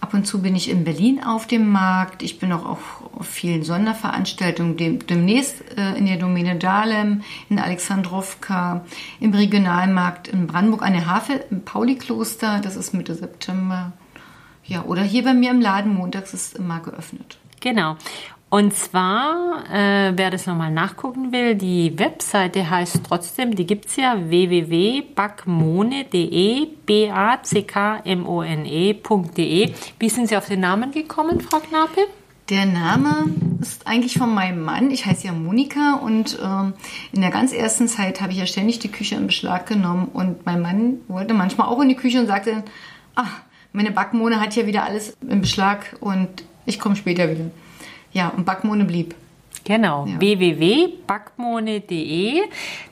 Ab 0.00 0.14
und 0.14 0.26
zu 0.26 0.40
bin 0.40 0.56
ich 0.56 0.70
in 0.70 0.84
Berlin 0.84 1.22
auf 1.22 1.46
dem 1.46 1.68
Markt. 1.68 2.22
Ich 2.22 2.38
bin 2.38 2.52
auch 2.52 2.64
auf 2.64 2.80
vielen 3.22 3.62
Sonderveranstaltungen. 3.62 4.76
demnächst 5.06 5.62
äh, 5.76 5.96
in 5.96 6.06
der 6.06 6.16
Domäne 6.16 6.56
Dahlem, 6.56 7.22
in 7.48 7.58
Alexandrowka, 7.58 8.84
im 9.20 9.32
Regionalmarkt 9.32 10.28
in 10.28 10.46
Brandenburg 10.46 10.82
an 10.82 10.94
der 10.94 11.06
Havel, 11.06 11.44
im 11.50 11.62
Pauli-Kloster. 11.64 12.60
Das 12.62 12.76
ist 12.76 12.94
Mitte 12.94 13.14
September. 13.14 13.92
Ja, 14.64 14.84
oder 14.84 15.02
hier 15.02 15.24
bei 15.24 15.34
mir 15.34 15.50
im 15.50 15.60
Laden 15.60 15.94
montags 15.94 16.32
ist 16.32 16.56
immer 16.56 16.80
geöffnet. 16.80 17.38
Genau. 17.60 17.96
Und 18.50 18.74
zwar, 18.74 19.64
äh, 19.72 20.12
wer 20.16 20.30
das 20.30 20.46
nochmal 20.46 20.72
nachgucken 20.72 21.32
will, 21.32 21.54
die 21.54 21.96
Webseite 21.96 22.68
heißt 22.68 23.02
trotzdem, 23.06 23.54
die 23.54 23.64
gibt's 23.64 23.94
ja, 23.94 24.28
www.backmone.de, 24.28 26.66
B-A-C-K-M-O-N-E.de. 26.84 29.72
Wie 30.00 30.08
sind 30.08 30.28
Sie 30.28 30.36
auf 30.36 30.48
den 30.48 30.58
Namen 30.58 30.90
gekommen, 30.90 31.40
Frau 31.40 31.58
Knape? 31.58 32.08
Der 32.48 32.66
Name 32.66 33.26
ist 33.60 33.86
eigentlich 33.86 34.18
von 34.18 34.34
meinem 34.34 34.64
Mann. 34.64 34.90
Ich 34.90 35.06
heiße 35.06 35.28
ja 35.28 35.32
Monika 35.32 36.00
und 36.02 36.36
ähm, 36.44 36.72
in 37.12 37.20
der 37.20 37.30
ganz 37.30 37.52
ersten 37.52 37.86
Zeit 37.86 38.20
habe 38.20 38.32
ich 38.32 38.38
ja 38.38 38.46
ständig 38.46 38.80
die 38.80 38.90
Küche 38.90 39.14
in 39.14 39.28
Beschlag 39.28 39.66
genommen 39.66 40.08
und 40.12 40.44
mein 40.44 40.60
Mann 40.60 40.96
wollte 41.06 41.34
manchmal 41.34 41.68
auch 41.68 41.80
in 41.80 41.88
die 41.88 41.94
Küche 41.94 42.18
und 42.18 42.26
sagte 42.26 42.64
ach, 43.14 43.42
meine 43.72 43.92
Backmone 43.92 44.40
hat 44.40 44.56
ja 44.56 44.66
wieder 44.66 44.82
alles 44.82 45.16
in 45.28 45.40
Beschlag 45.40 45.94
und 46.00 46.42
ich 46.66 46.80
komme 46.80 46.96
später 46.96 47.30
wieder. 47.30 47.52
Ja, 48.12 48.28
und 48.28 48.44
Backmone 48.44 48.84
blieb. 48.84 49.14
Genau, 49.70 50.04
ja. 50.04 50.18
www.backmone.de. 50.18 52.42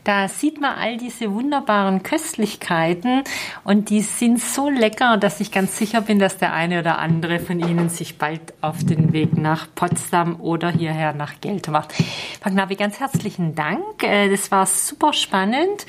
Da 0.04 0.28
sieht 0.28 0.60
man 0.60 0.78
all 0.78 0.96
diese 0.96 1.34
wunderbaren 1.34 2.04
Köstlichkeiten 2.04 3.24
und 3.64 3.90
die 3.90 4.00
sind 4.00 4.40
so 4.40 4.70
lecker, 4.70 5.16
dass 5.16 5.40
ich 5.40 5.50
ganz 5.50 5.76
sicher 5.76 6.02
bin, 6.02 6.20
dass 6.20 6.38
der 6.38 6.52
eine 6.52 6.78
oder 6.78 6.98
andere 6.98 7.40
von 7.40 7.58
Ihnen 7.58 7.88
sich 7.88 8.16
bald 8.16 8.54
auf 8.60 8.84
den 8.84 9.12
Weg 9.12 9.36
nach 9.36 9.66
Potsdam 9.74 10.40
oder 10.40 10.70
hierher 10.70 11.14
nach 11.14 11.40
Geld 11.40 11.66
macht. 11.66 11.94
Knabi, 12.42 12.76
ganz 12.76 13.00
herzlichen 13.00 13.56
Dank. 13.56 14.04
Äh, 14.04 14.30
das 14.30 14.52
war 14.52 14.64
super 14.64 15.12
spannend. 15.12 15.84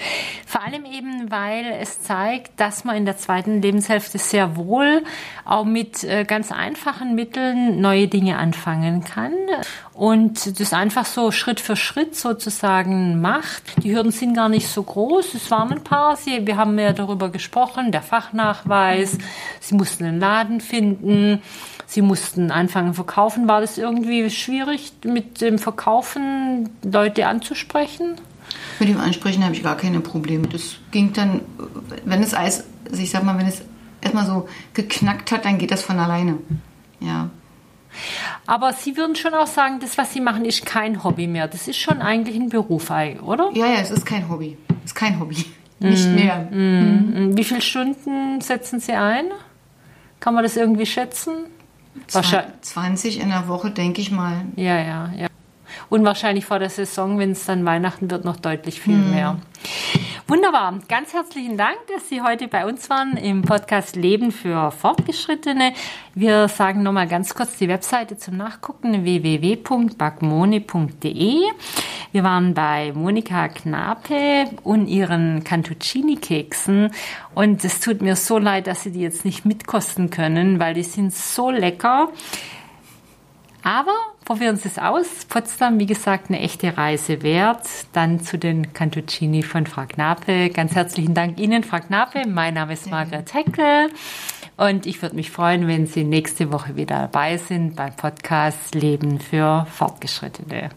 Vor 0.48 0.64
allem 0.64 0.86
eben, 0.86 1.30
weil 1.30 1.66
es 1.80 2.02
zeigt, 2.02 2.60
dass 2.60 2.84
man 2.84 2.96
in 2.96 3.06
der 3.06 3.18
zweiten 3.18 3.62
Lebenshälfte 3.62 4.18
sehr 4.18 4.58
wohl 4.58 5.04
auch 5.46 5.66
mit 5.66 6.04
äh, 6.04 6.26
ganz 6.26 6.52
einfachen 6.52 7.14
Mitteln 7.14 7.80
neue 7.80 8.08
Dinge 8.08 8.40
anfangen 8.40 9.04
kann 9.04 9.34
und 10.00 10.62
das 10.62 10.72
einfach 10.72 11.06
so 11.06 11.30
Schritt 11.30 11.60
für 11.60 11.76
Schritt 11.76 12.16
sozusagen 12.16 13.20
macht. 13.20 13.84
Die 13.84 13.94
Hürden 13.94 14.14
sind 14.14 14.34
gar 14.34 14.48
nicht 14.48 14.70
so 14.70 14.82
groß. 14.82 15.34
Es 15.34 15.52
waren 15.52 15.74
ein 15.74 15.84
paar. 15.84 16.16
Sie, 16.16 16.48
wir 16.48 16.56
haben 16.56 16.80
ja 16.80 16.94
darüber 16.94 17.28
gesprochen, 17.28 17.92
der 17.92 18.02
Fachnachweis. 18.02 19.18
Sie 19.60 19.76
mussten 19.76 20.06
einen 20.06 20.22
Laden 20.22 20.62
finden. 20.62 21.42
Sie 21.86 22.02
mussten 22.02 22.50
anfangen 22.50 22.94
verkaufen. 22.94 23.50
War 23.50 23.60
das 23.60 23.78
irgendwie 23.78 24.30
schwierig, 24.30 24.94
mit 25.04 25.42
dem 25.42 25.60
Verkaufen 25.60 26.70
Leute 26.82 27.28
anzusprechen? 27.28 28.16
Mit 28.80 28.88
dem 28.88 29.02
Ansprechen 29.02 29.44
habe 29.44 29.54
ich 29.54 29.64
gar 29.64 29.76
keine 29.76 30.00
Probleme. 30.00 30.48
Das 30.48 30.78
ging 30.92 31.12
dann, 31.12 31.42
wenn 32.06 32.24
es 32.24 32.34
Eis, 32.34 32.64
also 32.90 33.04
ich 33.04 33.12
sag 33.12 33.26
mal, 33.26 33.38
wenn 33.38 33.48
es 33.48 33.64
erstmal 34.00 34.26
so 34.26 34.48
geknackt 34.74 35.34
hat, 35.34 35.44
dann 35.44 35.58
geht 35.58 35.72
das 35.72 35.82
von 35.82 36.00
alleine. 36.00 36.38
Ja. 37.02 37.30
Aber 38.46 38.74
Sie 38.74 38.98
würden 38.98 39.16
schon 39.16 39.34
auch 39.34 39.48
sagen, 39.48 39.80
das, 39.80 39.98
was 39.98 40.14
Sie 40.14 40.22
machen, 40.22 40.46
ist 40.46 40.66
kein 40.66 41.04
Hobby 41.04 41.28
mehr. 41.28 41.48
Das 41.48 41.68
ist 41.68 41.78
schon 41.78 42.02
eigentlich 42.02 42.36
ein 42.36 42.50
Beruf, 42.50 42.90
oder? 42.90 43.50
Ja, 43.54 43.68
ja, 43.68 43.80
es 43.82 43.92
ist 43.92 44.06
kein 44.06 44.30
Hobby. 44.30 44.58
Es 44.84 44.92
ist 44.92 44.96
kein 44.96 45.20
Hobby. 45.20 45.46
Nicht 45.80 46.08
mm, 46.08 46.16
mehr. 46.16 46.48
Mm, 46.52 47.32
mm. 47.32 47.38
Wie 47.38 47.44
viele 47.44 47.62
Stunden 47.62 48.42
setzen 48.42 48.80
Sie 48.80 48.94
ein? 48.94 49.26
Kann 50.20 50.34
man 50.34 50.44
das 50.44 50.58
irgendwie 50.58 50.86
schätzen? 50.86 51.46
Wahrscheinlich 52.12 52.62
20 52.62 53.22
in 53.22 53.30
der 53.30 53.48
Woche, 53.48 53.72
denke 53.72 54.02
ich 54.02 54.12
mal. 54.12 54.42
Ja, 54.56 54.78
ja, 54.80 55.12
ja. 55.18 55.28
Und 55.90 56.04
wahrscheinlich 56.04 56.46
vor 56.46 56.60
der 56.60 56.70
Saison, 56.70 57.18
wenn 57.20 57.32
es 57.32 57.46
dann 57.46 57.66
Weihnachten 57.66 58.12
wird, 58.12 58.26
noch 58.26 58.38
deutlich 58.38 58.82
viel 58.82 58.96
hm. 58.96 59.12
mehr. 59.12 59.38
Wunderbar. 60.30 60.80
Ganz 60.88 61.14
herzlichen 61.14 61.58
Dank, 61.58 61.78
dass 61.88 62.08
Sie 62.08 62.22
heute 62.22 62.48
bei 62.48 62.68
uns 62.68 62.88
waren 62.92 63.18
im 63.18 63.42
Podcast 63.42 63.96
Leben 63.96 64.32
für 64.32 64.70
Fortgeschrittene. 64.70 65.74
Wir 66.14 66.48
sagen 66.48 66.84
nochmal 66.84 67.08
ganz 67.08 67.34
kurz 67.34 67.58
die 67.58 67.68
Webseite 67.68 68.16
zum 68.16 68.38
Nachgucken 68.38 69.04
www.backmone.de. 69.04 71.40
Wir 72.12 72.24
waren 72.24 72.54
bei 72.54 72.94
Monika 72.94 73.48
Knape 73.48 74.52
und 74.62 74.86
ihren 74.86 75.44
Cantuccini-Keksen 75.44 76.92
und 77.34 77.66
es 77.66 77.80
tut 77.80 78.04
mir 78.04 78.16
so 78.16 78.38
leid, 78.38 78.68
dass 78.68 78.84
Sie 78.84 78.92
die 78.92 79.02
jetzt 79.02 79.26
nicht 79.26 79.46
mitkosten 79.46 80.12
können, 80.12 80.60
weil 80.60 80.76
die 80.76 80.84
sind 80.84 81.12
so 81.12 81.50
lecker. 81.50 82.10
Aber 83.64 83.96
probieren 84.30 84.58
Sie 84.58 84.68
es 84.68 84.78
aus. 84.78 85.26
Potsdam, 85.28 85.80
wie 85.80 85.88
gesagt, 85.88 86.30
eine 86.30 86.40
echte 86.40 86.78
Reise 86.78 87.24
wert. 87.24 87.66
Dann 87.94 88.20
zu 88.20 88.38
den 88.38 88.74
Cantuccini 88.74 89.42
von 89.42 89.66
Frau 89.66 89.86
Knape. 89.88 90.52
Ganz 90.52 90.76
herzlichen 90.76 91.16
Dank 91.16 91.40
Ihnen, 91.40 91.64
Frau 91.64 91.80
Knape. 91.80 92.28
Mein 92.28 92.54
Name 92.54 92.74
ist 92.74 92.92
Margret 92.92 93.34
Heckel. 93.34 93.90
Und 94.56 94.86
ich 94.86 95.02
würde 95.02 95.16
mich 95.16 95.32
freuen, 95.32 95.68
wenn 95.68 95.88
Sie 95.88 96.04
nächste 96.04 96.52
Woche 96.52 96.76
wieder 96.76 97.00
dabei 97.00 97.38
sind 97.38 97.76
beim 97.76 97.96
Podcast 97.96 98.76
Leben 98.76 99.20
für 99.20 99.66
Fortgeschrittene. 99.72 100.70